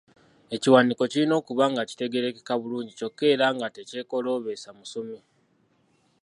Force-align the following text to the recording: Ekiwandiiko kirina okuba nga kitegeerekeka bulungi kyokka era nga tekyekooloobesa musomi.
Ekiwandiiko 0.55 1.03
kirina 1.11 1.33
okuba 1.41 1.63
nga 1.71 1.87
kitegeerekeka 1.89 2.53
bulungi 2.61 2.91
kyokka 2.99 3.23
era 3.33 3.47
nga 3.55 3.67
tekyekooloobesa 3.75 4.69
musomi. 4.77 5.19